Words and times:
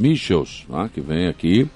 Michels, 0.00 0.64
né, 0.68 0.88
que 0.92 1.00
vem 1.00 1.26
aqui 1.28 1.68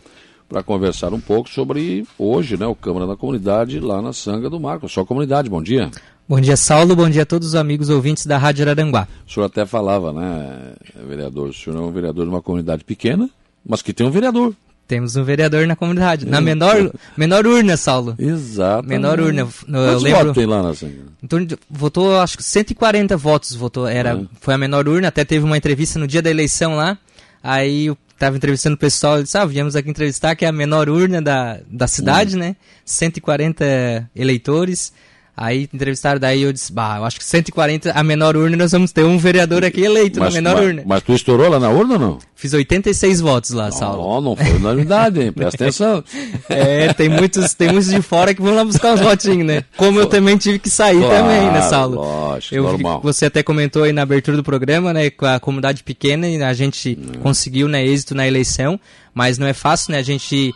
para 0.48 0.62
conversar 0.62 1.12
um 1.14 1.20
pouco 1.20 1.48
sobre 1.48 2.04
hoje, 2.18 2.56
né, 2.58 2.66
o 2.66 2.74
Câmara 2.74 3.06
da 3.06 3.16
Comunidade 3.16 3.80
lá 3.80 4.02
na 4.02 4.12
Sanga 4.12 4.50
do 4.50 4.60
Marco. 4.60 4.88
Sua 4.88 5.04
comunidade, 5.04 5.48
bom 5.48 5.62
dia. 5.62 5.90
Bom 6.28 6.40
dia, 6.40 6.56
Saulo. 6.56 6.94
Bom 6.94 7.08
dia 7.10 7.22
a 7.22 7.26
todos 7.26 7.48
os 7.48 7.54
amigos 7.54 7.88
ouvintes 7.90 8.26
da 8.26 8.38
Rádio 8.38 8.62
Araranguá. 8.64 9.08
O 9.26 9.32
senhor 9.32 9.46
até 9.46 9.64
falava, 9.66 10.12
né, 10.12 10.72
vereador, 11.08 11.48
o 11.48 11.52
senhor 11.52 11.76
é 11.76 11.80
um 11.80 11.90
vereador 11.90 12.24
de 12.24 12.30
uma 12.30 12.42
comunidade 12.42 12.84
pequena, 12.84 13.28
mas 13.66 13.82
que 13.82 13.92
tem 13.92 14.06
um 14.06 14.10
vereador. 14.10 14.54
Temos 14.86 15.16
um 15.16 15.24
vereador 15.24 15.66
na 15.66 15.74
comunidade. 15.74 16.26
Na 16.26 16.40
menor, 16.40 16.90
menor 17.16 17.46
urna, 17.46 17.76
Saulo. 17.78 18.14
Exato. 18.18 18.86
Menor 18.86 19.20
urna. 19.20 19.40
Eu 19.42 19.48
Quantos 19.48 20.02
lembro. 20.02 20.18
votos 20.20 20.34
tem 20.34 20.44
lá 20.46 20.62
na 20.62 20.74
Sanga? 20.74 20.94
Então, 21.22 21.46
votou, 21.70 22.18
acho 22.20 22.36
que 22.36 22.42
140 22.42 23.16
votos 23.16 23.54
votou. 23.54 23.86
Era, 23.86 24.16
Uhum. 24.16 24.28
Foi 24.40 24.52
a 24.52 24.58
menor 24.58 24.86
urna. 24.88 25.08
Até 25.08 25.24
teve 25.24 25.46
uma 25.46 25.56
entrevista 25.56 25.98
no 25.98 26.06
dia 26.06 26.20
da 26.20 26.28
eleição 26.30 26.76
lá. 26.76 26.98
Aí 27.42 27.86
eu 27.86 27.96
tava 28.22 28.36
entrevistando 28.36 28.76
o 28.76 28.78
pessoal 28.78 29.18
e 29.18 29.24
disse: 29.24 29.36
Ah, 29.36 29.44
viemos 29.44 29.74
aqui 29.74 29.90
entrevistar, 29.90 30.36
que 30.36 30.44
é 30.44 30.48
a 30.48 30.52
menor 30.52 30.88
urna 30.88 31.20
da, 31.20 31.58
da 31.66 31.88
cidade, 31.88 32.36
né? 32.36 32.54
140 32.84 34.08
eleitores. 34.14 34.92
Aí 35.34 35.66
entrevistaram, 35.72 36.20
daí 36.20 36.42
eu 36.42 36.52
disse, 36.52 36.70
bah, 36.70 36.96
eu 36.98 37.04
acho 37.06 37.18
que 37.18 37.24
140, 37.24 37.90
a 37.92 38.02
menor 38.02 38.36
urna, 38.36 38.54
nós 38.54 38.70
vamos 38.70 38.92
ter 38.92 39.02
um 39.02 39.16
vereador 39.16 39.64
aqui 39.64 39.80
eleito 39.80 40.20
Mas, 40.20 40.34
na 40.34 40.40
menor 40.42 40.56
mas, 40.56 40.66
urna. 40.66 40.82
mas 40.84 41.02
tu 41.02 41.14
estourou 41.14 41.48
lá 41.48 41.58
na 41.58 41.70
urna 41.70 41.94
ou 41.94 41.98
não? 41.98 42.18
Fiz 42.34 42.52
86 42.52 43.20
votos 43.20 43.50
lá, 43.52 43.70
Saulo. 43.70 44.02
Não, 44.02 44.20
não 44.20 44.36
foi 44.36 44.56
unanimidade, 44.56 45.22
hein? 45.22 45.32
Presta 45.32 45.64
atenção. 45.64 46.04
É, 46.48 46.92
tem 46.92 47.08
muitos, 47.08 47.54
tem 47.54 47.68
muitos 47.72 47.88
de 47.90 48.02
fora 48.02 48.34
que 48.34 48.42
vão 48.42 48.54
lá 48.54 48.62
buscar 48.64 48.94
os 48.94 49.00
votinhos, 49.00 49.46
né? 49.46 49.64
Como 49.76 49.98
eu 49.98 50.06
também 50.06 50.36
tive 50.36 50.58
que 50.58 50.68
sair 50.68 50.98
Claro, 50.98 51.14
também, 51.14 51.50
né, 51.50 51.62
Saulo? 51.62 51.96
lógico, 51.96 52.54
eu, 52.54 52.62
normal. 52.64 53.00
Você 53.02 53.24
até 53.26 53.42
comentou 53.42 53.84
aí 53.84 53.92
na 53.92 54.02
abertura 54.02 54.36
do 54.36 54.42
programa, 54.42 54.92
né, 54.92 55.08
com 55.08 55.24
a 55.24 55.40
comunidade 55.40 55.82
pequena 55.82 56.28
e 56.28 56.42
a 56.42 56.52
gente 56.52 56.94
conseguiu, 57.22 57.68
né, 57.68 57.84
êxito 57.86 58.14
na 58.14 58.26
eleição, 58.26 58.78
mas 59.14 59.38
não 59.38 59.46
é 59.46 59.54
fácil, 59.54 59.92
né, 59.92 59.98
a 59.98 60.02
gente 60.02 60.54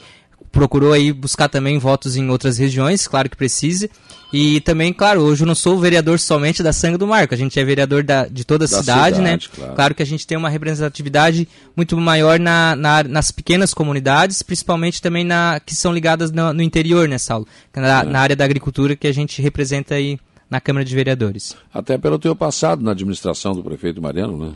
procurou 0.56 0.92
aí 0.92 1.12
buscar 1.12 1.48
também 1.48 1.79
votos 1.79 2.16
em 2.16 2.29
outras 2.30 2.57
regiões, 2.59 3.07
claro 3.07 3.29
que 3.29 3.37
precise. 3.37 3.90
E 4.32 4.60
também, 4.62 4.93
claro, 4.93 5.21
hoje 5.21 5.43
eu 5.45 5.46
não 5.46 5.54
sou 5.54 5.79
vereador 5.79 6.18
somente 6.18 6.62
da 6.62 6.73
Sangue 6.73 6.96
do 6.99 7.07
Marco, 7.07 7.32
a 7.32 7.37
gente 7.37 7.60
é 7.60 7.65
vereador 7.65 8.02
da, 8.02 8.26
de 8.26 8.45
toda 8.45 8.65
a 8.65 8.68
Da 8.68 8.79
cidade, 8.79 9.21
né? 9.21 9.38
cidade, 9.38 9.51
claro. 9.74 9.95
que 9.95 10.02
a 10.02 10.07
gente 10.07 10.27
tem 10.27 10.37
uma 10.37 10.49
representatividade 10.49 11.46
muito 11.77 11.96
maior 11.96 12.38
na, 12.40 12.74
na- 12.74 13.04
nas 13.04 13.30
pequenas 13.30 13.73
comunidades, 13.73 14.43
principalmente 14.43 15.01
também 15.01 15.24
na 15.24 15.60
que 15.65 15.74
são 15.74 15.93
ligadas 15.93 16.32
no, 16.32 16.52
no 16.52 16.62
interior, 16.62 17.07
né, 17.09 17.18
Saulo? 17.18 17.46
Na, 17.74 18.02
na 18.02 18.21
área 18.21 18.34
da 18.34 18.45
agricultura 18.45 18.96
que 18.96 19.07
a 19.07 19.12
gente 19.12 19.40
representa 19.40 19.95
aí 19.95 20.18
na 20.49 20.61
Câmara 20.61 20.85
de 20.85 20.95
Vereadores. 20.95 21.57
Até 21.73 21.99
pelo 21.99 22.19
teu 22.19 22.35
passado 22.35 22.83
na 22.83 22.93
administração 22.93 23.52
do 23.52 23.63
prefeito 23.63 24.01
Mariano, 24.01 24.39
né? 24.39 24.52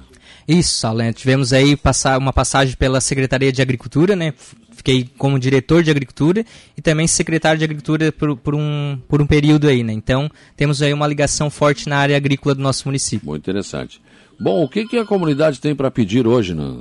Isso, 0.47 0.93
né? 0.95 1.13
tivemos 1.13 1.53
aí 1.53 1.77
passar, 1.77 2.19
uma 2.19 2.33
passagem 2.33 2.75
pela 2.77 3.01
Secretaria 3.01 3.53
de 3.53 3.61
Agricultura, 3.61 4.17
né? 4.17 4.33
Fiquei 4.73 5.09
como 5.19 5.39
diretor 5.39 5.83
de 5.83 5.91
Agricultura 5.91 6.45
e 6.77 6.81
também 6.81 7.07
secretário 7.07 7.59
de 7.59 7.65
Agricultura 7.65 8.11
por, 8.11 8.37
por 8.37 8.55
um, 8.55 8.99
por 9.09 9.21
um 9.21 9.27
período 9.27 9.69
aí, 9.69 9.83
né? 9.83 9.93
Então, 9.93 10.31
temos 10.57 10.81
aí 10.81 10.93
uma 10.93 11.07
ligação 11.07 11.51
forte 11.51 11.89
na 11.89 11.99
área 11.99 12.17
agrícola 12.17 12.55
do 12.55 12.63
nosso 12.63 12.89
município. 12.89 13.29
Muito 13.29 13.43
interessante. 13.43 14.01
Bom, 14.41 14.65
o 14.65 14.69
que, 14.69 14.87
que 14.87 14.97
a 14.97 15.05
comunidade 15.05 15.61
tem 15.61 15.75
para 15.75 15.91
pedir 15.91 16.27
hoje? 16.27 16.55
Né? 16.55 16.79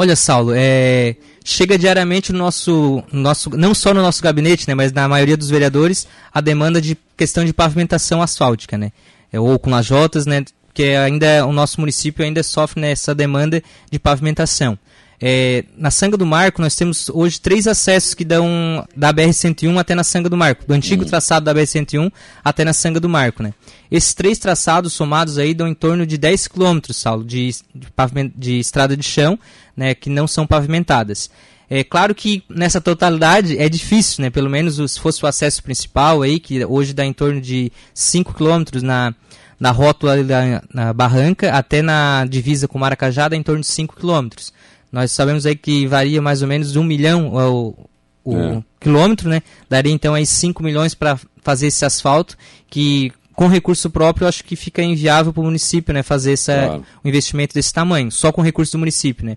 Olha, 0.00 0.16
Saulo, 0.16 0.54
é, 0.56 1.14
chega 1.44 1.76
diariamente 1.76 2.32
no 2.32 2.38
nosso, 2.38 3.04
no 3.12 3.20
nosso, 3.20 3.50
não 3.50 3.74
só 3.74 3.92
no 3.92 4.00
nosso 4.00 4.22
gabinete, 4.22 4.66
né, 4.66 4.74
mas 4.74 4.92
na 4.92 5.06
maioria 5.06 5.36
dos 5.36 5.50
vereadores, 5.50 6.08
a 6.32 6.40
demanda 6.40 6.80
de 6.80 6.96
questão 7.18 7.44
de 7.44 7.52
pavimentação 7.52 8.22
asfáltica, 8.22 8.78
né, 8.78 8.92
é, 9.30 9.38
ou 9.38 9.58
com 9.58 9.68
lajotas, 9.68 10.24
né, 10.24 10.42
porque 10.66 10.84
ainda 10.84 11.44
o 11.44 11.52
nosso 11.52 11.78
município 11.80 12.24
ainda 12.24 12.42
sofre 12.42 12.80
nessa 12.80 13.14
demanda 13.14 13.62
de 13.90 13.98
pavimentação. 13.98 14.78
É, 15.22 15.64
na 15.76 15.90
Sanga 15.90 16.16
do 16.16 16.24
Marco, 16.24 16.62
nós 16.62 16.74
temos 16.74 17.10
hoje 17.10 17.38
três 17.38 17.66
acessos 17.66 18.14
que 18.14 18.24
dão 18.24 18.86
da 18.96 19.12
BR-101 19.12 19.78
até 19.78 19.94
na 19.94 20.02
Sanga 20.02 20.30
do 20.30 20.36
Marco, 20.36 20.66
do 20.66 20.72
antigo 20.72 21.04
traçado 21.04 21.44
da 21.44 21.54
BR-101 21.54 22.10
até 22.42 22.64
na 22.64 22.72
Sanga 22.72 22.98
do 22.98 23.08
Marco. 23.08 23.42
Né? 23.42 23.52
Esses 23.90 24.14
três 24.14 24.38
traçados 24.38 24.94
somados 24.94 25.36
aí 25.36 25.52
dão 25.52 25.68
em 25.68 25.74
torno 25.74 26.06
de 26.06 26.16
10 26.16 26.48
quilômetros, 26.48 26.96
Saulo, 26.96 27.22
de, 27.22 27.50
de, 27.74 27.88
de 28.34 28.58
estrada 28.60 28.96
de 28.96 29.02
chão, 29.02 29.38
né, 29.76 29.94
que 29.94 30.08
não 30.08 30.26
são 30.26 30.46
pavimentadas. 30.46 31.30
É 31.68 31.84
claro 31.84 32.14
que 32.14 32.42
nessa 32.48 32.80
totalidade 32.80 33.56
é 33.56 33.68
difícil, 33.68 34.22
né? 34.22 34.30
Pelo 34.30 34.50
menos 34.50 34.74
se 34.90 34.98
fosse 34.98 35.24
o 35.24 35.28
acesso 35.28 35.62
principal 35.62 36.20
aí, 36.20 36.40
que 36.40 36.64
hoje 36.64 36.92
dá 36.92 37.06
em 37.06 37.12
torno 37.12 37.40
de 37.40 37.70
5 37.94 38.34
quilômetros 38.34 38.82
na, 38.82 39.14
na 39.58 39.70
rótula 39.70 40.24
da 40.24 40.64
na 40.74 40.92
barranca, 40.92 41.52
até 41.52 41.80
na 41.80 42.26
divisa 42.28 42.66
com 42.66 42.76
Maracajá 42.76 43.28
dá 43.28 43.36
em 43.36 43.42
torno 43.42 43.60
de 43.60 43.68
5 43.68 43.94
quilômetros. 43.94 44.52
Nós 44.92 45.12
sabemos 45.12 45.46
aí 45.46 45.54
que 45.56 45.86
varia 45.86 46.20
mais 46.20 46.42
ou 46.42 46.48
menos 46.48 46.72
de 46.72 46.78
1 46.78 46.84
milhão 46.84 47.28
o, 47.34 47.88
o 48.24 48.36
É. 48.36 48.62
quilômetro, 48.80 49.28
né? 49.28 49.42
Daria 49.68 49.92
então 49.92 50.14
aí 50.14 50.26
5 50.26 50.62
milhões 50.62 50.94
para 50.94 51.18
fazer 51.42 51.68
esse 51.68 51.84
asfalto, 51.84 52.36
que 52.68 53.12
com 53.34 53.46
recurso 53.46 53.88
próprio 53.88 54.24
eu 54.24 54.28
acho 54.28 54.44
que 54.44 54.54
fica 54.54 54.82
inviável 54.82 55.32
para 55.32 55.40
o 55.40 55.44
município, 55.44 55.94
né? 55.94 56.02
Fazer 56.02 56.32
essa, 56.32 56.52
Claro. 56.52 56.84
um 57.04 57.08
investimento 57.08 57.54
desse 57.54 57.72
tamanho, 57.72 58.10
só 58.10 58.30
com 58.32 58.42
recurso 58.42 58.72
do 58.72 58.78
município, 58.80 59.24
né? 59.24 59.36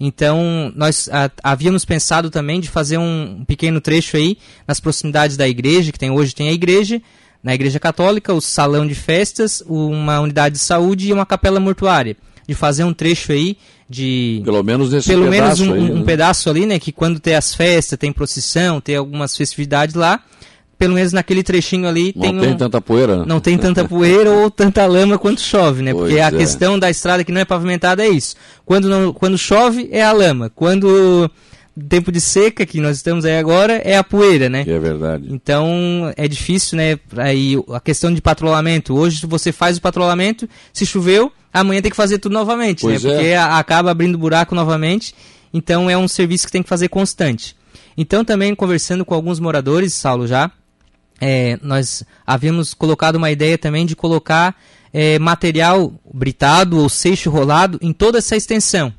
Então, 0.00 0.72
nós 0.74 1.08
a- 1.12 1.30
havíamos 1.42 1.84
pensado 1.84 2.30
também 2.30 2.60
de 2.60 2.68
fazer 2.70 2.96
um, 2.98 3.38
um 3.40 3.44
pequeno 3.44 3.80
trecho 3.80 4.16
aí 4.16 4.38
nas 4.66 4.80
proximidades 4.80 5.36
da 5.36 5.48
igreja, 5.48 5.92
que 5.92 5.98
tem 5.98 6.10
hoje 6.10 6.34
tem 6.34 6.48
a 6.48 6.52
igreja, 6.52 7.00
na 7.42 7.54
igreja 7.54 7.78
católica, 7.78 8.32
o 8.32 8.40
salão 8.40 8.86
de 8.86 8.94
festas, 8.94 9.62
uma 9.66 10.20
unidade 10.20 10.54
de 10.54 10.60
saúde 10.60 11.08
e 11.08 11.12
uma 11.12 11.26
capela 11.26 11.60
mortuária. 11.60 12.16
De 12.46 12.54
fazer 12.54 12.84
um 12.84 12.92
trecho 12.92 13.32
aí 13.32 13.56
de 13.88 14.40
Pelo 14.44 14.64
menos 14.64 14.90
nesse 14.90 15.08
pelo 15.08 15.28
menos 15.28 15.60
pedaço 15.60 15.64
um, 15.64 15.74
aí, 15.74 15.80
um 15.80 15.98
né? 15.98 16.04
pedaço 16.04 16.50
ali, 16.50 16.66
né? 16.66 16.78
Que 16.78 16.90
quando 16.90 17.20
tem 17.20 17.34
as 17.34 17.54
festas, 17.54 17.98
tem 17.98 18.12
procissão, 18.12 18.80
tem 18.80 18.96
algumas 18.96 19.36
festividades 19.36 19.94
lá, 19.94 20.20
pelo 20.78 20.94
menos 20.94 21.12
naquele 21.12 21.42
trechinho 21.42 21.86
ali 21.86 22.12
Não 22.16 22.22
tem, 22.22 22.40
tem 22.40 22.50
um, 22.54 22.56
tanta 22.56 22.80
poeira, 22.80 23.18
né? 23.18 23.24
não 23.26 23.38
tem 23.38 23.56
tanta 23.56 23.84
poeira 23.86 24.30
ou 24.30 24.50
tanta 24.50 24.84
lama 24.86 25.18
quanto 25.18 25.40
chove, 25.40 25.82
né? 25.82 25.92
Pois 25.92 26.08
Porque 26.08 26.20
a 26.20 26.28
é. 26.28 26.30
questão 26.30 26.78
da 26.78 26.90
estrada 26.90 27.22
que 27.22 27.30
não 27.30 27.40
é 27.40 27.44
pavimentada 27.44 28.04
é 28.04 28.08
isso. 28.08 28.34
Quando, 28.64 28.88
não, 28.88 29.12
quando 29.12 29.38
chove 29.38 29.88
é 29.92 30.02
a 30.02 30.10
lama. 30.10 30.50
Quando 30.50 31.30
tempo 31.88 32.12
de 32.12 32.20
seca, 32.20 32.66
que 32.66 32.80
nós 32.80 32.96
estamos 32.96 33.24
aí 33.24 33.38
agora, 33.38 33.74
é 33.84 33.96
a 33.96 34.04
poeira, 34.04 34.48
né? 34.48 34.64
É 34.66 34.78
verdade. 34.78 35.26
Então 35.30 36.12
é 36.16 36.28
difícil, 36.28 36.76
né? 36.76 36.98
Aí 37.16 37.56
a 37.72 37.80
questão 37.80 38.12
de 38.12 38.20
patrulhamento. 38.20 38.94
Hoje 38.94 39.26
você 39.26 39.52
faz 39.52 39.78
o 39.78 39.80
patrulhamento, 39.80 40.48
se 40.72 40.84
choveu, 40.84 41.32
amanhã 41.52 41.80
tem 41.80 41.90
que 41.90 41.96
fazer 41.96 42.18
tudo 42.18 42.32
novamente, 42.32 42.82
Pois 42.82 43.02
né? 43.02 43.10
é. 43.10 43.14
Porque 43.14 43.32
acaba 43.34 43.90
abrindo 43.90 44.18
buraco 44.18 44.54
novamente. 44.54 45.14
Então 45.52 45.88
é 45.88 45.96
um 45.96 46.08
serviço 46.08 46.46
que 46.46 46.52
tem 46.52 46.62
que 46.62 46.68
fazer 46.68 46.88
constante. 46.88 47.56
Então 47.96 48.24
também 48.24 48.54
conversando 48.54 49.04
com 49.04 49.14
alguns 49.14 49.38
moradores, 49.40 49.94
Saulo 49.94 50.26
já, 50.26 50.50
é, 51.20 51.58
nós 51.62 52.02
havíamos 52.26 52.74
colocado 52.74 53.16
uma 53.16 53.30
ideia 53.30 53.56
também 53.56 53.86
de 53.86 53.94
colocar 53.94 54.56
é, 54.92 55.18
material 55.18 55.92
britado 56.12 56.78
ou 56.78 56.88
seixo 56.88 57.30
rolado 57.30 57.78
em 57.80 57.92
toda 57.92 58.18
essa 58.18 58.36
extensão. 58.36 58.92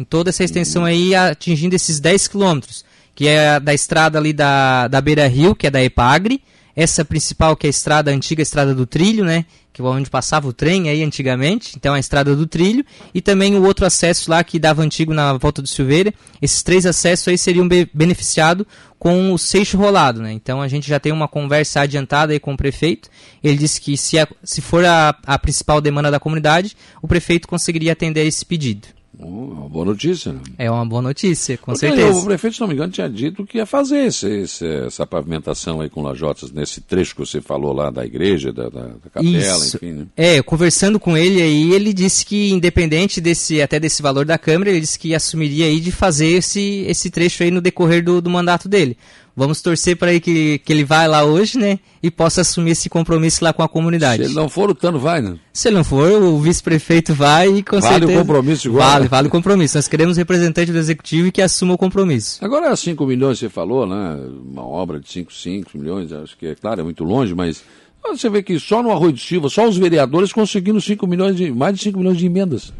Em 0.00 0.04
toda 0.04 0.30
essa 0.30 0.42
extensão 0.42 0.86
aí, 0.86 1.14
atingindo 1.14 1.76
esses 1.76 2.00
10 2.00 2.26
quilômetros, 2.28 2.86
que 3.14 3.28
é 3.28 3.60
da 3.60 3.74
estrada 3.74 4.18
ali 4.18 4.32
da, 4.32 4.88
da 4.88 4.98
Beira 4.98 5.26
Rio, 5.28 5.54
que 5.54 5.66
é 5.66 5.70
da 5.70 5.82
Epagre, 5.84 6.42
essa 6.74 7.04
principal 7.04 7.54
que 7.54 7.66
é 7.66 7.68
a 7.68 7.70
estrada 7.70 8.10
a 8.10 8.14
antiga 8.14 8.40
estrada 8.40 8.74
do 8.74 8.86
trilho, 8.86 9.26
né? 9.26 9.44
Que 9.74 9.82
é 9.82 9.84
onde 9.84 10.08
passava 10.08 10.48
o 10.48 10.54
trem 10.54 10.88
aí 10.88 11.02
antigamente, 11.02 11.74
então 11.76 11.92
a 11.92 11.98
estrada 11.98 12.34
do 12.34 12.46
trilho, 12.46 12.82
e 13.14 13.20
também 13.20 13.54
o 13.56 13.62
outro 13.62 13.84
acesso 13.84 14.30
lá 14.30 14.42
que 14.42 14.58
dava 14.58 14.80
antigo 14.82 15.12
na 15.12 15.34
volta 15.34 15.60
do 15.60 15.68
Silveira. 15.68 16.14
Esses 16.40 16.62
três 16.62 16.86
acessos 16.86 17.28
aí 17.28 17.36
seriam 17.36 17.68
be 17.68 17.86
beneficiados 17.92 18.64
com 18.98 19.34
o 19.34 19.38
seixo 19.38 19.76
rolado, 19.76 20.22
né? 20.22 20.32
Então 20.32 20.62
a 20.62 20.68
gente 20.68 20.88
já 20.88 20.98
tem 20.98 21.12
uma 21.12 21.28
conversa 21.28 21.82
adiantada 21.82 22.32
aí 22.32 22.40
com 22.40 22.54
o 22.54 22.56
prefeito. 22.56 23.10
Ele 23.44 23.58
disse 23.58 23.78
que 23.80 23.98
se, 23.98 24.18
a- 24.18 24.28
se 24.42 24.62
for 24.62 24.82
a, 24.82 25.14
a 25.26 25.38
principal 25.38 25.78
demanda 25.78 26.10
da 26.10 26.18
comunidade, 26.18 26.74
o 27.02 27.06
prefeito 27.08 27.46
conseguiria 27.46 27.92
atender 27.92 28.26
esse 28.26 28.46
pedido. 28.46 28.88
Uma 29.18 29.68
boa 29.68 29.84
notícia, 29.84 30.32
né? 30.32 30.40
É 30.56 30.70
uma 30.70 30.86
boa 30.86 31.02
notícia, 31.02 31.58
com 31.58 31.72
Porque 31.72 31.80
certeza. 31.88 32.18
O 32.18 32.24
prefeito, 32.24 32.54
se 32.54 32.60
não 32.60 32.68
me 32.68 32.74
engano, 32.74 32.92
tinha 32.92 33.08
dito 33.08 33.44
que 33.44 33.58
ia 33.58 33.66
fazer 33.66 34.06
esse, 34.06 34.26
esse- 34.28 34.66
essa 34.86 35.06
pavimentação 35.06 35.80
aí 35.80 35.90
com 35.90 36.00
lajotas 36.00 36.50
nesse 36.52 36.80
trecho 36.80 37.14
que 37.14 37.20
você 37.20 37.40
falou 37.40 37.72
lá 37.72 37.90
da 37.90 38.06
igreja, 38.06 38.52
da, 38.52 38.68
da- 38.68 38.86
da 38.86 39.10
capela, 39.12 39.36
Isso. 39.36 39.76
enfim, 39.76 39.92
né? 39.92 40.06
É, 40.16 40.40
conversando 40.42 40.98
com 41.00 41.16
ele 41.16 41.42
aí, 41.42 41.72
ele 41.72 41.92
disse 41.92 42.24
que 42.24 42.50
independente 42.52 43.20
desse 43.20 43.60
até 43.60 43.80
desse 43.80 44.00
valor 44.00 44.24
da 44.24 44.38
Câmara, 44.38 44.70
ele 44.70 44.80
disse 44.80 44.98
que 44.98 45.14
assumiria 45.14 45.66
aí 45.66 45.80
de 45.80 45.90
fazer 45.90 46.28
esse, 46.28 46.84
esse 46.86 47.10
trecho 47.10 47.42
aí 47.42 47.50
no 47.50 47.60
decorrer 47.60 48.02
do, 48.04 48.22
do 48.22 48.30
mandato 48.30 48.68
dele. 48.68 48.96
Vamos 49.36 49.62
torcer 49.62 49.96
para 49.96 50.10
aí 50.10 50.20
que, 50.20 50.58
que 50.58 50.72
ele 50.72 50.84
vá 50.84 51.06
lá 51.06 51.24
hoje, 51.24 51.58
né, 51.58 51.78
e 52.02 52.10
possa 52.10 52.40
assumir 52.40 52.72
esse 52.72 52.88
compromisso 52.88 53.42
lá 53.44 53.52
com 53.52 53.62
a 53.62 53.68
comunidade. 53.68 54.24
Se 54.24 54.28
ele 54.28 54.34
não 54.34 54.48
for, 54.48 54.70
o 54.70 54.74
Tano 54.74 54.98
vai, 54.98 55.22
né? 55.22 55.36
Se 55.52 55.68
ele 55.68 55.76
não 55.76 55.84
for, 55.84 56.22
o 56.22 56.38
vice-prefeito 56.38 57.14
vai 57.14 57.48
e 57.48 57.62
com 57.62 57.80
Vale 57.80 57.96
o 57.96 57.98
certeza... 57.98 58.18
compromisso 58.20 58.68
igual, 58.68 58.88
Vale, 58.90 59.08
vale 59.08 59.28
o 59.28 59.30
compromisso. 59.30 59.78
Nós 59.78 59.88
queremos 59.88 60.16
representante 60.16 60.72
do 60.72 60.78
executivo 60.78 61.28
e 61.28 61.32
que 61.32 61.42
assuma 61.42 61.74
o 61.74 61.78
compromisso. 61.78 62.44
Agora, 62.44 62.74
5 62.74 63.04
milhões 63.06 63.38
você 63.38 63.48
falou, 63.48 63.86
né? 63.86 64.18
Uma 64.44 64.66
obra 64.66 65.00
de 65.00 65.10
5, 65.10 65.32
5 65.32 65.78
milhões, 65.78 66.12
acho 66.12 66.36
que 66.36 66.46
é 66.46 66.54
claro, 66.54 66.80
é 66.80 66.84
muito 66.84 67.04
longe, 67.04 67.34
mas 67.34 67.62
você 68.02 68.28
vê 68.28 68.42
que 68.42 68.58
só 68.58 68.82
no 68.82 68.90
Arroio 68.90 69.12
de 69.12 69.20
Silva, 69.20 69.48
só 69.48 69.68
os 69.68 69.76
vereadores 69.76 70.32
conseguindo 70.32 70.80
5 70.80 71.06
milhões 71.06 71.36
de, 71.36 71.50
mais 71.52 71.76
de 71.76 71.82
5 71.84 71.98
milhões 71.98 72.18
de 72.18 72.26
emendas. 72.26 72.72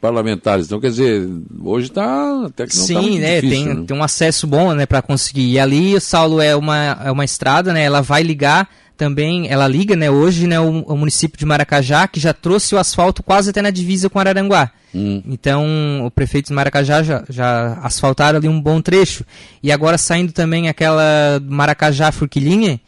Parlamentares. 0.00 0.66
Então, 0.66 0.80
quer 0.80 0.90
dizer, 0.90 1.28
hoje 1.62 1.88
está 1.88 2.46
até 2.46 2.66
que 2.66 2.76
não 2.76 2.82
tá 2.82 2.86
Sim, 2.86 3.14
tá 3.14 3.20
né, 3.20 3.40
difícil, 3.40 3.64
tem, 3.64 3.74
né? 3.74 3.84
tem 3.86 3.96
um 3.96 4.02
acesso 4.02 4.46
bom, 4.46 4.74
né, 4.74 4.86
para 4.86 5.02
conseguir. 5.02 5.50
E 5.52 5.58
ali, 5.58 6.00
Saulo, 6.00 6.40
é 6.40 6.54
uma, 6.54 6.98
é 7.04 7.10
uma 7.10 7.24
estrada, 7.24 7.72
né, 7.72 7.82
ela 7.82 8.00
vai 8.00 8.22
ligar 8.22 8.68
também, 8.96 9.48
ela 9.48 9.68
liga, 9.68 9.94
né, 9.94 10.10
hoje, 10.10 10.46
né, 10.46 10.58
o, 10.58 10.82
o 10.82 10.96
município 10.96 11.38
de 11.38 11.44
Maracajá, 11.44 12.08
que 12.08 12.18
já 12.18 12.32
trouxe 12.32 12.74
o 12.74 12.78
asfalto 12.78 13.22
quase 13.22 13.50
até 13.50 13.60
na 13.60 13.70
divisa 13.70 14.08
com 14.08 14.18
Araranguá. 14.18 14.70
Hum. 14.94 15.22
Então, 15.26 15.66
o 16.06 16.10
prefeito 16.10 16.46
de 16.48 16.54
Maracajá 16.54 17.02
já, 17.02 17.22
já 17.28 17.78
asfaltaram 17.82 18.38
ali 18.38 18.48
um 18.48 18.60
bom 18.60 18.80
trecho. 18.80 19.24
E 19.62 19.70
agora 19.70 19.98
saindo 19.98 20.32
também 20.32 20.68
aquela 20.68 21.40
Maracajá-Furquilinha, 21.44 22.80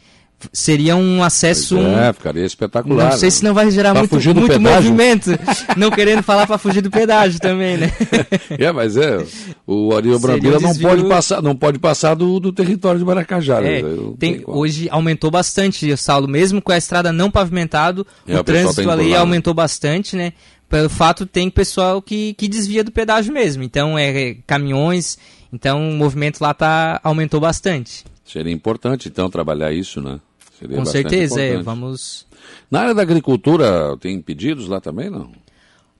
seria 0.53 0.95
um 0.95 1.23
acesso... 1.23 1.77
É, 1.77 2.13
ficaria 2.13 2.45
espetacular. 2.45 3.11
não 3.11 3.17
sei 3.17 3.27
né? 3.27 3.31
se 3.31 3.43
não 3.43 3.53
vai 3.53 3.69
gerar 3.71 3.91
Pra 3.91 4.01
muito, 4.01 4.35
muito 4.39 4.59
movimento. 4.59 5.31
não 5.77 5.91
querendo 5.91 6.23
falar 6.23 6.47
para 6.47 6.57
fugir 6.57 6.81
do 6.81 6.89
pedágio 6.89 7.39
também, 7.39 7.77
né? 7.77 7.91
É, 8.57 8.71
mas 8.71 8.97
é, 8.97 9.17
o 9.65 9.93
Seria 9.93 10.19
Brambila 10.19 10.59
não 10.59 10.75
pode 10.75 11.03
passar, 11.07 11.41
não 11.41 11.55
pode 11.55 11.79
passar 11.79 12.13
do, 12.15 12.39
do 12.39 12.51
território 12.51 12.99
de 12.99 13.05
Maracajá. 13.05 13.61
É, 13.61 13.81
né? 13.81 13.89
Não 13.95 14.13
tem- 14.15 14.41
hoje 14.45 14.87
aumentou 14.91 15.29
bastante, 15.31 15.95
Saulo, 15.97 16.27
mesmo 16.27 16.61
com 16.61 16.71
a 16.71 16.77
estrada 16.77 17.11
não 17.11 17.29
pavimentado, 17.31 18.05
É, 18.27 18.35
o 18.35 18.39
o 18.39 18.43
trânsito 18.43 18.75
tá 18.75 18.83
por 18.83 18.91
ali 18.91 19.15
aumentou 19.15 19.53
bastante, 19.53 20.15
né? 20.15 20.33
Pelo 20.67 20.89
fato 20.89 21.25
tem 21.25 21.49
pessoal 21.49 22.01
que, 22.01 22.33
que 22.35 22.47
desvia 22.47 22.83
do 22.83 22.91
pedágio 22.91 23.33
mesmo, 23.33 23.63
então 23.63 23.97
é, 23.97 24.29
é 24.29 24.37
caminhões, 24.45 25.17
então 25.51 25.89
o 25.89 25.93
movimento 25.93 26.39
lá 26.41 26.53
tá 26.53 26.99
aumentou 27.03 27.39
bastante. 27.39 28.03
Seria 28.25 28.53
importante, 28.53 29.07
então, 29.09 29.29
trabalhar 29.29 29.71
isso, 29.73 29.99
né? 30.01 30.19
Seria 30.59 30.77
Com 30.77 30.85
certeza, 30.85 31.41
é, 31.41 31.47
importante. 31.47 31.65
vamos 31.65 32.27
Na 32.69 32.81
área 32.81 32.93
da 32.93 33.01
agricultura, 33.01 33.95
tem 33.97 34.21
pedidos 34.21 34.67
lá 34.67 34.81
também, 34.81 35.09
não? 35.09 35.31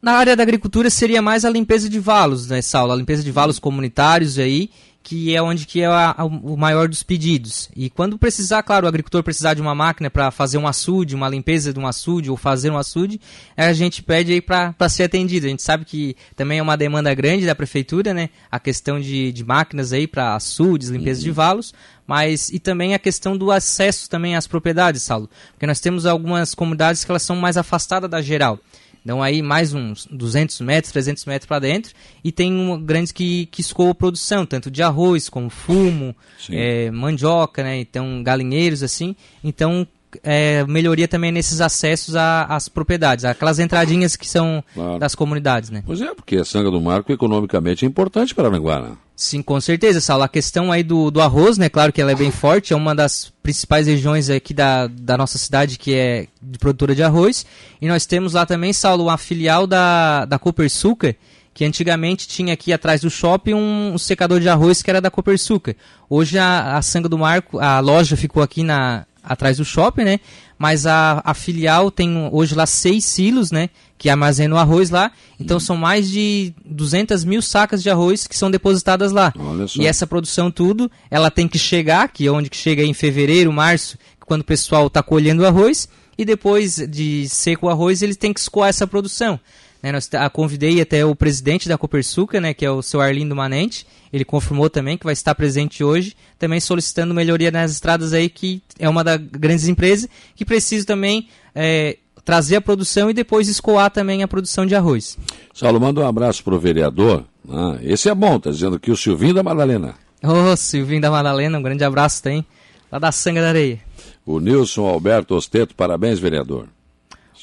Na 0.02 0.14
área 0.14 0.36
da 0.36 0.44
agricultura 0.44 0.90
seria 0.90 1.22
mais 1.22 1.46
a 1.46 1.50
limpeza 1.50 1.90
de 1.90 2.00
valos, 2.00 2.48
né, 2.48 2.62
Saulo? 2.62 2.92
A 2.92 2.96
limpeza 2.96 3.24
de 3.24 3.32
valos 3.32 3.58
comunitários 3.58 4.38
aí, 4.38 4.70
que 5.02 5.36
é 5.36 5.42
onde 5.42 5.66
que 5.66 5.82
é 5.82 5.86
a- 5.86 6.14
a- 6.18 6.26
o 6.26 6.56
maior 6.58 6.88
dos 6.88 7.02
pedidos. 7.04 7.70
E 7.76 7.90
quando 7.90 8.18
precisar, 8.18 8.62
claro, 8.64 8.86
o 8.86 8.90
agricultor 8.90 9.24
precisar 9.24 9.54
de 9.54 9.62
uma 9.62 9.74
máquina 9.74 10.10
para 10.10 10.30
fazer 10.30 10.58
um 10.58 10.68
açude, 10.68 11.16
uma 11.16 11.28
limpeza 11.30 11.74
de 11.74 11.80
um 11.80 11.88
açude 11.88 12.30
ou 12.30 12.38
fazer 12.38 12.70
um 12.70 12.78
açude, 12.78 13.20
a 13.58 13.74
gente 13.74 14.04
pede 14.04 14.34
aí 14.34 14.42
para 14.42 14.76
ser 14.90 15.04
atendido. 15.04 15.48
A 15.48 15.50
gente 15.50 15.64
sabe 15.64 15.86
que 15.86 16.16
também 16.36 16.60
é 16.60 16.62
uma 16.62 16.78
demanda 16.78 17.14
grande 17.14 17.46
da 17.46 17.56
prefeitura, 17.56 18.14
né? 18.14 18.30
A 18.52 18.60
questão 18.60 19.00
de, 19.00 19.32
de 19.32 19.44
máquinas 19.44 19.94
aí 19.94 20.06
para 20.06 20.36
açudes, 20.36 20.90
limpeza 20.90 21.22
de 21.22 21.32
valos, 21.32 21.74
mas 22.06 22.50
e 22.50 22.60
também 22.60 22.94
a 22.94 23.00
questão 23.00 23.38
do 23.38 23.52
acesso 23.52 24.10
também 24.10 24.36
às 24.36 24.48
propriedades, 24.48 25.02
Saulo. 25.02 25.30
Porque 25.54 25.66
nós 25.66 25.80
temos 25.80 26.06
algumas 26.06 26.54
comunidades 26.54 27.04
que 27.04 27.12
elas 27.12 27.24
são 27.24 27.36
mais 27.36 27.56
afastadas 27.58 28.10
da 28.10 28.22
geral. 28.22 28.60
Então 29.04 29.22
aí 29.24 29.42
mais 29.42 29.74
uns 29.74 30.06
200 30.06 30.62
metros, 30.62 30.92
300 30.92 31.26
metros 31.26 31.48
para 31.48 31.60
dentro 31.60 31.94
e 32.24 32.32
tem 32.32 32.84
grandes 32.84 33.12
que, 33.12 33.46
que 33.48 33.62
escoam 33.62 33.92
a 33.92 33.96
produção, 33.96 34.46
tanto 34.46 34.70
de 34.70 34.84
arroz 34.84 35.30
como 35.30 35.50
fumo, 35.50 36.16
é, 36.50 36.92
mandioca, 36.92 37.64
né? 37.64 37.80
Então 37.80 38.22
galinheiros 38.24 38.84
assim. 38.84 39.16
Então 39.44 39.88
é, 40.24 40.66
melhoria 40.66 41.08
também 41.08 41.32
nesses 41.32 41.62
acessos 41.62 42.16
às 42.16 42.68
propriedades, 42.70 43.26
aquelas 43.26 43.60
entradinhas 43.60 44.16
que 44.16 44.28
são 44.28 44.64
Claro. 44.74 45.00
das 45.00 45.16
comunidades, 45.16 45.70
né? 45.70 45.84
Pois 45.86 46.02
é, 46.02 46.14
porque 46.14 46.38
a 46.38 46.46
Sanga 46.46 46.72
do 46.72 46.82
Marco 46.82 47.12
economicamente 47.12 47.86
é 47.86 47.88
importante 47.88 48.34
para 48.34 48.48
Aranguá, 48.48 48.80
né? 48.82 48.92
Sim, 49.16 49.42
com 49.42 49.60
certeza, 49.60 50.00
Saulo. 50.00 50.24
A 50.24 50.30
questão 50.30 50.72
aí 50.72 50.82
do, 50.82 51.12
do 51.12 51.20
arroz, 51.20 51.58
né? 51.58 51.68
Claro 51.68 51.92
que 51.92 52.02
ela 52.02 52.12
é 52.14 52.16
bem 52.16 52.32
forte, 52.32 52.72
é 52.72 52.76
uma 52.76 52.96
das 52.96 53.34
principais 53.44 53.86
regiões 53.86 54.30
aqui 54.30 54.54
da, 54.54 54.88
da 54.88 55.18
nossa 55.18 55.38
cidade 55.38 55.78
que 55.78 55.94
é 55.94 56.28
de 56.42 56.58
produtora 56.58 56.96
de 56.96 57.04
arroz. 57.04 57.46
E 57.82 57.88
nós 57.88 58.06
temos 58.06 58.32
lá 58.34 58.46
também, 58.46 58.72
Saulo, 58.72 59.04
uma 59.06 59.18
filial 59.18 59.68
da, 59.68 60.24
da 60.24 60.40
Copersuca, 60.40 61.16
que 61.54 61.66
antigamente 61.66 62.30
tinha 62.30 62.54
aqui 62.54 62.72
atrás 62.72 63.02
do 63.02 63.10
shopping 63.10 63.54
um, 63.56 63.92
um 63.94 63.98
secador 63.98 64.40
de 64.40 64.48
arroz 64.48 64.82
que 64.82 64.90
era 64.90 65.02
da 65.02 65.12
Copersuca. 65.12 65.76
Hoje 66.10 66.40
a, 66.40 66.78
a 66.78 66.82
Sanga 66.82 67.10
do 67.10 67.18
Marco, 67.18 67.60
a 67.60 67.82
loja 67.82 68.16
ficou 68.16 68.42
aqui 68.42 68.64
na, 68.64 69.06
atrás 69.24 69.58
do 69.58 69.66
shopping, 69.66 70.04
né? 70.04 70.20
Mas 70.58 70.86
a, 70.86 71.22
a 71.24 71.34
filial 71.34 71.90
tem 71.90 72.30
hoje 72.32 72.54
lá 72.54 72.66
seis 72.66 73.06
silos, 73.06 73.52
né? 73.52 73.70
Que 73.98 74.10
armazenam 74.10 74.58
o 74.58 74.60
arroz 74.60 74.90
lá. 74.90 75.12
Então 75.40 75.60
são 75.60 75.78
mais 75.78 76.10
de 76.10 76.54
200 76.66 77.24
mil 77.24 77.42
sacas 77.42 77.82
de 77.82 77.90
arroz 77.90 78.28
que 78.28 78.38
são 78.38 78.52
depositadas 78.52 79.12
lá. 79.12 79.34
E 79.82 79.88
essa 79.88 80.06
produção 80.06 80.52
tudo, 80.52 80.92
ela 81.10 81.32
tem 81.32 81.48
que 81.48 81.58
chegar, 81.58 82.10
que 82.10 82.28
é 82.28 82.32
onde 82.32 82.50
que 82.50 82.58
chega 82.58 82.84
em 82.84 82.94
fevereiro, 82.94 83.52
março, 83.54 83.98
quando 84.26 84.42
o 84.42 84.46
pessoal 84.46 84.88
está 84.88 85.02
colhendo 85.02 85.44
o 85.44 85.46
arroz, 85.46 85.88
e 86.18 86.26
depois 86.26 86.76
de 86.76 87.28
seco 87.30 87.66
o 87.66 87.70
arroz, 87.70 88.02
eles 88.02 88.18
têm 88.18 88.34
que 88.34 88.40
escoar 88.40 88.70
essa 88.70 88.86
produção. 88.86 89.40
Né, 89.82 89.92
nós 89.94 90.08
tá- 90.08 90.30
convidei 90.30 90.82
até 90.82 91.06
o 91.06 91.16
presidente 91.16 91.70
da 91.70 91.78
Copersuca, 91.78 92.42
né, 92.42 92.54
que 92.54 92.66
é 92.66 92.72
o 92.72 92.82
seu 92.82 93.00
Arlindo 93.00 93.34
Manente, 93.36 93.88
ele 94.12 94.26
confirmou 94.26 94.70
também 94.70 94.98
que 94.98 95.06
vai 95.06 95.14
estar 95.14 95.34
presente 95.34 95.84
hoje, 95.84 96.16
também 96.38 96.60
solicitando 96.60 97.14
melhoria 97.14 97.50
nas 97.50 97.72
estradas 97.72 98.12
aí, 98.12 98.30
que 98.30 98.62
é 98.78 98.90
uma 98.90 99.04
das 99.04 99.18
grandes 99.22 99.68
empresas, 99.68 100.10
que 100.36 100.44
precisa 100.44 100.86
também 100.86 101.30
é, 101.56 101.98
trazer 102.26 102.58
a 102.58 102.62
produção 102.62 103.10
e 103.10 103.14
depois 103.14 103.48
escoar 103.48 103.90
também 103.90 104.22
a 104.22 104.28
produção 104.28 104.66
de 104.66 104.76
arroz. 104.76 105.18
Saulo, 105.54 105.80
manda 105.80 106.02
um 106.02 106.08
abraço 106.08 106.44
pro 106.44 106.60
vereador. 106.60 107.24
Ah, 107.50 107.78
esse 107.82 108.10
é 108.10 108.14
bom, 108.16 108.38
tá 108.40 108.52
dizendo 108.52 108.76
aqui 108.76 108.92
o 108.92 108.98
Silvinho 108.98 109.34
da 109.34 109.44
Madalena. 109.44 109.96
Ô, 110.22 110.56
Silvinho 110.58 111.02
da 111.02 111.10
Madalena, 111.10 111.58
um 111.58 111.62
grande 111.62 111.84
abraço 111.86 112.22
tem, 112.22 112.46
lá 112.92 113.00
da 113.00 113.12
Sanga 113.12 113.42
da 113.42 113.48
Areia. 113.50 113.80
O 114.26 114.40
Nilson 114.40 114.86
Alberto 114.86 115.34
Osteto, 115.36 115.74
parabéns, 115.74 116.20
vereador. 116.20 116.68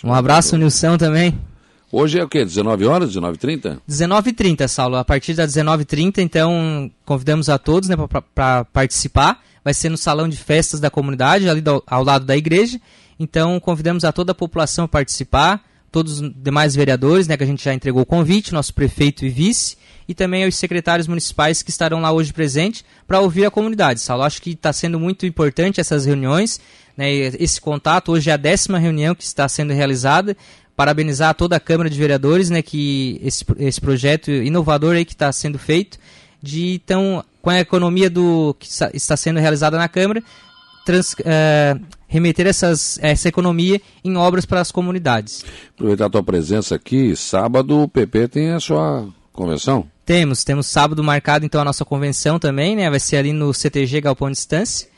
Um 0.04 0.12
abraço, 0.12 0.56
Nilson, 0.58 0.98
também. 0.98 1.36
Hoje 1.90 2.18
é 2.18 2.24
o 2.24 2.28
quê? 2.28 2.44
19 2.44 2.84
horas, 2.86 3.14
19h30? 3.14 3.78
19h30, 3.88 4.66
Saulo. 4.68 4.96
A 4.96 5.04
partir 5.04 5.34
das 5.34 5.52
19h30, 5.54 6.18
então, 6.18 6.90
convidamos 7.04 7.48
a 7.48 7.58
todos 7.58 7.88
né, 7.88 7.96
para 8.34 8.64
participar. 8.64 9.40
Vai 9.64 9.72
ser 9.74 9.88
no 9.88 9.96
salão 9.96 10.28
de 10.28 10.36
festas 10.36 10.80
da 10.80 10.90
comunidade, 10.90 11.48
ali 11.48 11.60
do- 11.60 11.82
ao 11.86 12.02
lado 12.04 12.24
da 12.24 12.36
igreja. 12.36 12.80
Então, 13.18 13.58
convidamos 13.60 14.04
a 14.04 14.12
toda 14.12 14.32
a 14.32 14.34
população 14.34 14.84
a 14.84 14.88
participar, 14.88 15.64
todos 15.90 16.20
os 16.20 16.32
demais 16.36 16.74
vereadores, 16.74 17.26
né, 17.26 17.36
que 17.36 17.42
a 17.44 17.46
gente 17.46 17.64
já 17.64 17.72
entregou 17.72 18.02
o 18.02 18.06
convite, 18.06 18.52
nosso 18.52 18.74
prefeito 18.74 19.24
e 19.24 19.28
vice, 19.30 19.76
e 20.08 20.14
também 20.14 20.46
os 20.46 20.54
secretários 20.56 21.08
municipais 21.08 21.62
que 21.62 21.70
estarão 21.70 22.00
lá 22.00 22.12
hoje 22.12 22.32
presentes 22.32 22.84
para 23.06 23.20
ouvir 23.20 23.46
a 23.46 23.50
comunidade. 23.50 24.00
Saulo, 24.00 24.22
acho 24.24 24.42
que 24.42 24.50
está 24.50 24.72
sendo 24.72 25.00
muito 25.00 25.24
importante 25.24 25.80
essas 25.80 26.04
reuniões, 26.04 26.60
né, 26.96 27.10
esse 27.12 27.60
contato. 27.60 28.12
Hoje 28.12 28.28
é 28.30 28.34
a 28.34 28.36
décima 28.36 28.78
reunião 28.78 29.14
que 29.14 29.24
está 29.24 29.48
sendo 29.48 29.72
realizada 29.72 30.36
parabenizar 30.76 31.34
toda 31.34 31.56
a 31.56 31.60
Câmara 31.60 31.88
de 31.88 31.98
Vereadores, 31.98 32.50
né, 32.50 32.60
que 32.62 33.18
esse, 33.24 33.44
esse 33.58 33.80
projeto 33.80 34.30
inovador 34.30 34.94
aí 34.96 35.04
que 35.04 35.12
está 35.14 35.32
sendo 35.32 35.58
feito, 35.58 35.98
de 36.42 36.74
então, 36.74 37.24
com 37.40 37.50
a 37.50 37.58
economia 37.60 38.10
do 38.10 38.54
que 38.58 38.66
está- 38.68 39.16
sendo 39.16 39.40
realizada 39.40 39.78
na 39.78 39.88
Câmara, 39.88 40.22
trans- 40.84 41.16
eh, 41.24 41.76
remeter 42.06 42.46
essas, 42.46 42.98
essa 43.02 43.28
economia 43.28 43.80
em 44.04 44.16
obras 44.16 44.44
para 44.44 44.60
as 44.60 44.70
comunidades. 44.70 45.44
Aproveitar 45.74 46.06
a 46.06 46.10
tua 46.10 46.22
presença 46.22 46.74
aqui, 46.74 47.16
sábado 47.16 47.80
o 47.82 47.88
PP 47.88 48.28
tem 48.28 48.50
a 48.52 48.60
sua 48.60 49.08
convenção. 49.32 49.86
Temos, 50.04 50.44
temos 50.44 50.66
sábado 50.68 51.02
marcado 51.02 51.44
então 51.44 51.60
a 51.60 51.64
nossa 51.64 51.84
convenção 51.84 52.38
também, 52.38 52.76
né? 52.76 52.88
Vai 52.88 53.00
ser 53.00 53.16
ali 53.16 53.32
no 53.32 53.52
CTG 53.52 54.00
Galpão 54.02 54.30
Distância. 54.30 54.88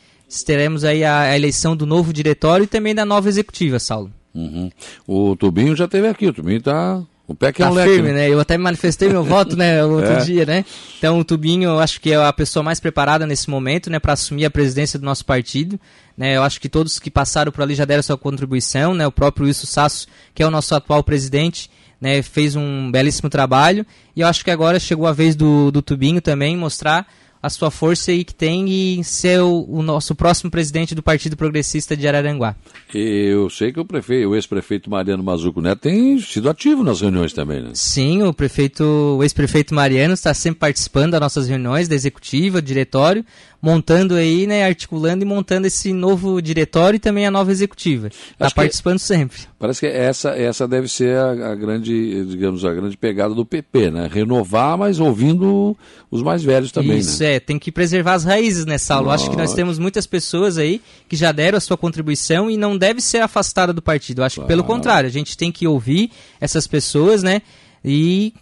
Teremos 0.45 0.85
aí 0.85 1.03
a, 1.03 1.21
a 1.21 1.37
eleição 1.37 1.75
do 1.75 1.87
novo 1.87 2.13
diretório 2.13 2.65
e 2.65 2.67
também 2.67 2.95
da 2.95 3.07
nova 3.07 3.27
executiva, 3.29 3.79
Saulo. 3.79 4.13
Uhum. 4.39 4.71
O 5.07 5.37
Tubinho 5.37 5.75
já 5.75 5.87
esteve 5.87 6.07
aqui, 6.09 6.27
o 6.29 6.33
Tubinho 6.33 6.63
tá. 6.63 7.03
O 7.27 7.35
pé 7.35 7.53
que 7.53 7.61
é 7.61 7.67
Tá 7.67 7.71
um 7.71 7.75
leque. 7.75 7.91
firme, 7.93 8.09
né? 8.09 8.15
né? 8.21 8.31
Eu 8.31 8.41
até 8.41 8.57
manifestei 8.57 9.11
meu 9.11 9.23
voto, 9.23 9.55
né, 9.55 9.85
outro 9.85 10.13
É. 10.13 10.25
dia, 10.25 10.47
né? 10.47 10.65
Então 10.97 11.19
o 11.19 11.25
Tubinho, 11.25 11.69
eu 11.69 11.79
acho 11.79 12.01
que 12.01 12.11
é 12.13 12.17
a 12.17 12.33
pessoa 12.33 12.63
mais 12.63 12.81
preparada 12.81 13.27
nesse 13.27 13.51
momento, 13.51 13.91
né, 13.91 13.99
para 13.99 14.15
assumir 14.15 14.47
a 14.47 14.51
presidência 14.51 14.99
do 14.99 15.05
nosso 15.05 15.27
partido, 15.27 15.79
né? 16.17 16.37
Eu 16.37 16.43
acho 16.43 16.59
que 16.59 16.71
todos 16.71 16.99
que 16.99 17.11
passaram 17.11 17.53
por 17.53 17.61
ali 17.63 17.75
já 17.75 17.85
deram 17.85 18.03
sua 18.03 18.17
contribuição, 18.17 18.95
né? 18.95 19.07
O 19.07 19.13
próprio 19.13 19.47
Wilson 19.47 19.67
Sasso, 19.67 20.07
que 20.35 20.43
é 20.43 20.47
o 20.47 20.51
nosso 20.51 20.75
atual 20.75 21.03
presidente, 21.05 21.69
né, 22.01 22.23
fez 22.23 22.55
um 22.57 22.91
belíssimo 22.91 23.29
trabalho, 23.29 23.85
e 24.17 24.21
eu 24.21 24.29
acho 24.29 24.43
que 24.45 24.51
agora 24.53 24.79
chegou 24.79 25.07
a 25.07 25.13
vez 25.13 25.35
do, 25.37 25.71
do 25.71 25.83
Tubinho 25.83 26.23
também 26.23 26.57
mostrar 26.57 27.07
a 27.43 27.49
sua 27.51 27.71
força 27.71 28.11
aí 28.11 28.25
que 28.25 28.35
tem 28.35 28.69
e 28.69 29.05
ser 29.05 29.41
o, 29.41 29.65
o 29.69 29.83
nosso 29.83 30.15
próximo 30.15 30.51
presidente 30.51 30.95
do 30.95 31.03
Partido 31.03 31.37
Progressista 31.37 31.97
de 31.97 32.07
Araranguá. 32.09 32.57
Eu 32.93 33.49
sei 33.51 33.73
que 33.73 33.79
o 33.79 33.85
prefeito, 33.85 34.29
o 34.29 34.35
ex-prefeito 34.35 34.91
Mariano 34.91 35.23
Mazuco 35.23 35.61
Neto 35.61 35.81
tem 35.81 36.19
sido 36.21 36.49
ativo 36.51 36.83
nas 36.83 37.01
reuniões 37.01 37.33
também, 37.33 37.63
né? 37.63 37.71
Sim, 37.75 38.23
o 38.23 38.33
prefeito, 38.33 38.83
o 39.19 39.23
ex-prefeito 39.23 39.75
Mariano 39.75 40.15
está 40.15 40.33
sempre 40.35 40.59
participando 40.61 41.13
das 41.13 41.21
nossas 41.21 41.49
reuniões, 41.49 41.87
da 41.89 41.95
executiva, 41.95 42.61
do 42.61 42.67
diretório, 42.67 43.25
montando 43.61 44.15
aí, 44.15 44.47
né, 44.47 44.65
articulando 44.65 45.25
e 45.25 45.27
montando 45.27 45.67
esse 45.67 45.93
novo 45.93 46.41
diretório 46.41 46.97
e 46.97 47.01
também 47.01 47.27
a 47.27 47.31
nova 47.31 47.51
executiva. 47.51 48.07
Está 48.09 48.49
que- 48.49 48.55
participando 48.55 48.99
sempre. 48.99 49.39
Parece 49.59 49.81
que 49.81 49.87
essa, 49.87 50.31
essa 50.31 50.69
deve 50.69 50.89
ser 50.89 51.17
a, 51.17 51.51
a 51.51 51.55
grande, 51.57 52.25
digamos, 52.27 52.65
a 52.65 52.73
grande 52.73 52.97
pegada 52.97 53.35
do 53.35 53.45
PP, 53.45 53.91
né? 53.91 54.09
Renovar, 54.11 54.79
mas 54.79 55.01
ouvindo 55.01 55.77
os 56.11 56.23
mais 56.23 56.43
velhos 56.45 56.71
também, 56.71 56.99
Isso, 56.99 57.11
né? 57.11 57.17
É, 57.29 57.41
tem 57.41 57.59
que 57.59 57.71
preservar 57.71 58.15
as 58.15 58.25
raízes, 58.25 58.65
né, 58.65 58.79
Saulo? 58.79 59.11
Acho 59.11 59.31
que 59.31 59.37
nós 59.37 59.53
temos 59.55 59.79
muitas 59.79 60.07
pessoas 60.07 60.59
aí 60.59 60.81
que 61.09 61.17
já 61.17 61.31
deram 61.33 61.59
a 61.59 61.61
sua 61.61 61.77
contribuição 61.77 62.51
e 62.51 62.57
não 62.57 62.77
deve 62.77 63.01
ser 63.01 63.19
afastada 63.19 63.73
do 63.73 63.83
partido. 63.83 64.25
Acho 64.25 64.41
que 64.41 64.47
pelo 64.47 64.63
Claro. 64.63 64.77
contrário, 64.77 65.09
a 65.09 65.13
gente 65.13 65.37
tem 65.37 65.53
que 65.53 65.67
ouvir 65.67 66.11
essas 66.41 66.67
pessoas, 66.67 67.23
né, 67.23 67.43
e 67.85 68.33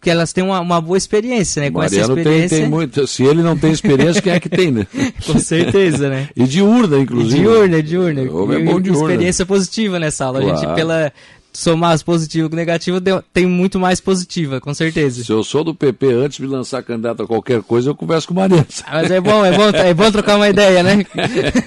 que 0.00 0.10
elas 0.10 0.32
têm 0.32 0.44
uma, 0.44 0.60
uma 0.60 0.80
boa 0.80 0.96
experiência, 0.96 1.60
né? 1.60 1.70
Com 1.70 1.78
Mariano 1.78 2.02
essa 2.04 2.12
experiência... 2.12 2.48
tem, 2.48 2.60
tem 2.60 2.70
muito. 2.70 3.06
Se 3.06 3.24
ele 3.24 3.42
não 3.42 3.56
tem 3.56 3.72
experiência, 3.72 4.22
quem 4.22 4.32
é 4.32 4.38
que 4.38 4.48
tem, 4.48 4.70
né? 4.70 4.86
Com 5.26 5.38
certeza, 5.38 6.08
né? 6.08 6.28
e 6.36 6.44
de 6.44 6.62
urna, 6.62 6.98
inclusive. 6.98 7.38
E 7.38 7.40
de 7.40 7.48
urna, 7.48 7.82
de 7.82 7.98
urna. 7.98 8.22
O 8.22 8.52
é 8.52 8.62
bom 8.62 8.80
de 8.80 8.90
urna. 8.90 9.12
Experiência 9.12 9.44
positiva 9.46 9.98
nessa 9.98 10.26
aula. 10.26 10.40
Claro. 10.40 10.56
A 10.56 10.60
gente, 10.60 10.74
pela 10.76 11.12
somar 11.56 11.92
as 11.92 12.02
positivas 12.02 12.50
com 12.50 12.56
negativo, 12.56 13.00
tem 13.32 13.46
muito 13.46 13.78
mais 13.78 14.00
positiva, 14.00 14.60
com 14.60 14.72
certeza. 14.74 15.24
Se 15.24 15.32
eu 15.32 15.42
sou 15.42 15.64
do 15.64 15.74
PP 15.74 16.12
antes 16.12 16.36
de 16.36 16.42
me 16.42 16.48
lançar 16.48 16.82
candidato 16.82 17.22
a 17.22 17.26
qualquer 17.26 17.62
coisa, 17.62 17.90
eu 17.90 17.94
converso 17.94 18.28
com 18.28 18.34
o 18.34 18.36
Mariano. 18.36 18.66
Mas 18.90 19.10
é 19.10 19.20
bom, 19.20 19.44
é 19.44 19.56
bom, 19.56 19.68
é 19.68 19.94
bom 19.94 20.10
trocar 20.10 20.36
uma 20.36 20.48
ideia, 20.48 20.82
né? 20.82 21.04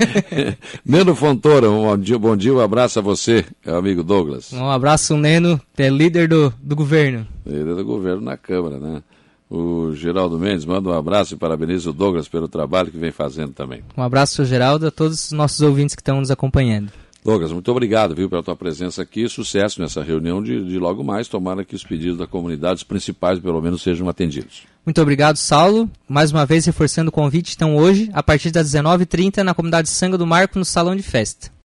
Neno 0.86 1.16
Fontoura, 1.16 1.70
um 1.70 1.84
bom 1.84 1.98
dia, 1.98 2.20
bom 2.20 2.38
dia, 2.38 2.54
um 2.54 2.60
abraço 2.60 3.00
a 3.00 3.02
você, 3.02 3.44
amigo 3.66 4.04
Douglas. 4.04 4.54
Um 4.54 4.70
abraço, 4.70 5.18
Neno, 5.18 5.60
que 5.76 5.84
é 5.84 5.90
líder 5.90 6.28
do, 6.28 6.54
do 6.62 6.76
governo. 6.76 7.28
Líder 7.46 7.76
do 7.76 7.84
governo 7.84 8.22
na 8.22 8.38
Câmara, 8.38 8.80
né? 8.80 9.02
O 9.50 9.94
Geraldo 9.96 10.38
Mendes 10.38 10.64
manda 10.64 10.90
um 10.90 10.94
abraço 10.94 11.34
e 11.34 11.38
parabeniza 11.38 11.90
o 11.90 11.94
Douglas 11.94 12.28
pelo 12.28 12.48
trabalho 12.48 12.92
que 12.92 13.00
vem 13.00 13.12
fazendo 13.12 13.52
também. 13.52 13.82
Um 13.98 14.04
abraço, 14.04 14.46
Geraldo, 14.46 14.86
a 14.86 14.92
todos 14.92 15.26
os 15.26 15.32
nossos 15.32 15.60
ouvintes 15.62 15.96
que 15.96 16.02
estão 16.02 16.20
nos 16.20 16.30
acompanhando. 16.30 16.92
Douglas, 17.30 17.52
muito 17.52 17.70
obrigado 17.70 18.16
viu, 18.16 18.28
pela 18.28 18.42
tua 18.42 18.56
presença 18.56 19.04
aqui. 19.04 19.30
Sucesso 19.30 19.80
nessa 19.80 20.02
reunião 20.02 20.42
de, 20.42 20.66
de 20.66 20.80
logo 20.80 21.04
mais. 21.04 21.28
Tomara 21.28 21.64
que 21.64 21.76
os 21.76 21.84
pedidos 21.84 22.18
da 22.18 22.26
comunidade, 22.26 22.78
os 22.78 22.84
principais, 22.84 23.38
pelo 23.38 23.62
menos, 23.62 23.84
sejam 23.84 24.10
atendidos. 24.10 24.64
Muito 24.84 25.00
obrigado, 25.00 25.38
Saulo. 25.38 25.88
Mais 26.08 26.32
uma 26.32 26.44
vez, 26.44 26.66
reforçando 26.66 27.10
o 27.10 27.12
convite. 27.12 27.54
Então, 27.56 27.78
hoje, 27.78 28.10
a 28.14 28.24
partir 28.24 28.50
das 28.50 28.74
19h30, 28.74 29.44
na 29.44 29.54
comunidade 29.54 29.90
Sanga 29.90 30.18
do 30.18 30.26
Marco, 30.26 30.58
no 30.58 30.66
Salão 30.66 30.96
de 30.96 31.04
Festa. 31.04 31.52